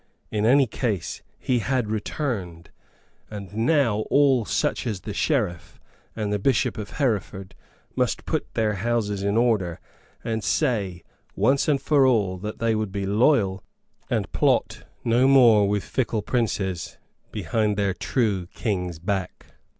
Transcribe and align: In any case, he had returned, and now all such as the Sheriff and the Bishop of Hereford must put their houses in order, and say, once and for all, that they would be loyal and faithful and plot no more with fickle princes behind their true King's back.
In 0.31 0.47
any 0.47 0.65
case, 0.65 1.21
he 1.37 1.59
had 1.59 1.91
returned, 1.91 2.71
and 3.29 3.53
now 3.53 3.97
all 4.09 4.45
such 4.45 4.87
as 4.87 5.01
the 5.01 5.13
Sheriff 5.13 5.79
and 6.15 6.33
the 6.33 6.39
Bishop 6.39 6.79
of 6.79 6.93
Hereford 6.97 7.53
must 7.95 8.25
put 8.25 8.51
their 8.55 8.73
houses 8.77 9.21
in 9.21 9.37
order, 9.37 9.79
and 10.23 10.43
say, 10.43 11.03
once 11.35 11.67
and 11.67 11.79
for 11.79 12.07
all, 12.07 12.37
that 12.37 12.57
they 12.57 12.73
would 12.73 12.91
be 12.91 13.05
loyal 13.05 13.63
and 14.09 14.25
faithful 14.25 14.25
and 14.25 14.31
plot 14.31 14.83
no 15.03 15.27
more 15.27 15.69
with 15.69 15.83
fickle 15.83 16.23
princes 16.23 16.97
behind 17.31 17.77
their 17.77 17.93
true 17.93 18.47
King's 18.55 18.97
back. 18.97 19.53